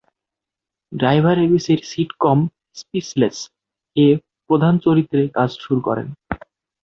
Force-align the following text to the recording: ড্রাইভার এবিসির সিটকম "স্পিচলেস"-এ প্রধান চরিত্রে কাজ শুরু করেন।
ড্রাইভার 0.91 1.37
এবিসির 1.39 1.79
সিটকম 1.89 2.37
"স্পিচলেস"-এ 2.75 4.07
প্রধান 4.49 4.73
চরিত্রে 4.85 5.21
কাজ 5.37 5.49
শুরু 5.59 5.79
করেন। 5.81 6.07